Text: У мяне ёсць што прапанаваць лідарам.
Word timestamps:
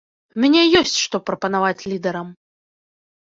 У 0.37 0.39
мяне 0.43 0.61
ёсць 0.79 0.95
што 1.01 1.15
прапанаваць 1.27 1.85
лідарам. 1.91 2.31